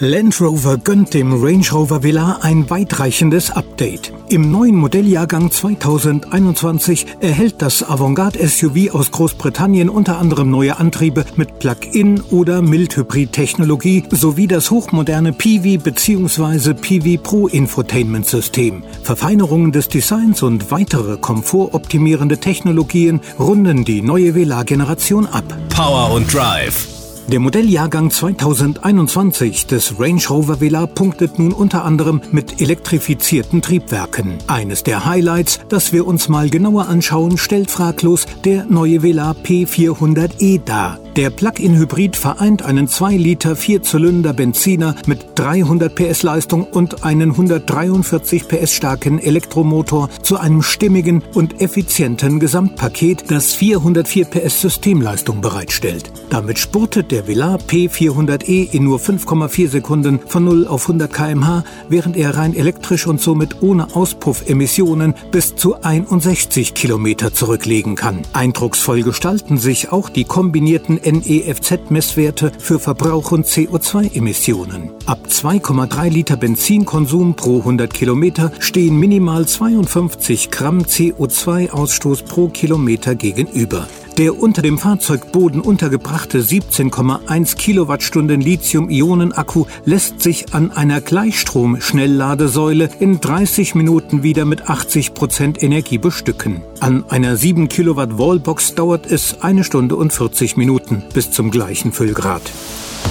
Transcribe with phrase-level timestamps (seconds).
[0.00, 4.12] Land Rover gönnt dem Range Rover Velar ein weitreichendes Update.
[4.28, 12.20] Im neuen Modelljahrgang 2021 erhält das Avantgarde-SUV aus Großbritannien unter anderem neue Antriebe mit Plug-in-
[12.30, 16.74] oder Mildhybrid-Technologie sowie das hochmoderne PV- bzw.
[16.74, 18.84] PV Pro Infotainment-System.
[19.02, 25.58] Verfeinerungen des Designs und weitere komfortoptimierende Technologien runden die neue Velar-Generation ab.
[25.70, 26.97] Power und Drive.
[27.28, 34.38] Der Modelljahrgang 2021 des Range Rover Velar punktet nun unter anderem mit elektrifizierten Triebwerken.
[34.46, 40.64] Eines der Highlights, das wir uns mal genauer anschauen, stellt fraglos der neue Velar P400e
[40.64, 40.98] dar.
[41.16, 48.46] Der Plug-in-Hybrid vereint einen 2 Liter Vierzylinder Benziner mit 300 PS Leistung und einen 143
[48.46, 56.12] PS starken Elektromotor zu einem stimmigen und effizienten Gesamtpaket, das 404 PS Systemleistung bereitstellt.
[56.30, 62.16] Damit spurtet der Velar P400e in nur 5,4 Sekunden von 0 auf 100 km/h, während
[62.16, 68.20] er rein elektrisch und somit ohne Auspuffemissionen bis zu 61 Kilometer zurücklegen kann.
[68.32, 74.90] Eindrucksvoll gestalten sich auch die kombinierten NEFZ-Messwerte für Verbrauch und CO2-Emissionen.
[75.06, 83.86] Ab 2,3 Liter Benzinkonsum pro 100 Kilometer stehen minimal 52 Gramm CO2-Ausstoß pro Kilometer gegenüber.
[84.18, 93.76] Der unter dem Fahrzeugboden untergebrachte 17,1 Kilowattstunden Lithium-Ionen-Akku lässt sich an einer Gleichstrom-Schnellladesäule in 30
[93.76, 96.62] Minuten wieder mit 80 Prozent Energie bestücken.
[96.80, 101.92] An einer 7 Kilowatt Wallbox dauert es eine Stunde und 40 Minuten bis zum gleichen
[101.92, 102.42] Füllgrad.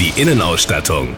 [0.00, 1.10] Die Innenausstattung.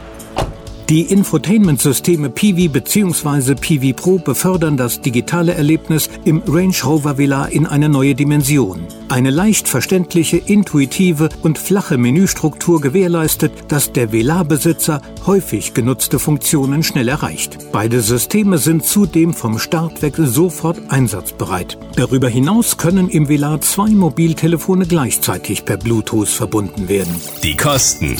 [0.88, 3.54] Die Infotainment-Systeme PV bzw.
[3.56, 8.86] PV Pro befördern das digitale Erlebnis im Range Rover Velar in eine neue Dimension.
[9.10, 17.08] Eine leicht verständliche, intuitive und flache Menüstruktur gewährleistet, dass der Velar-Besitzer häufig genutzte Funktionen schnell
[17.08, 17.58] erreicht.
[17.70, 21.76] Beide Systeme sind zudem vom Start weg sofort einsatzbereit.
[21.96, 27.14] Darüber hinaus können im Velar zwei Mobiltelefone gleichzeitig per Bluetooth verbunden werden.
[27.42, 28.16] Die Kosten.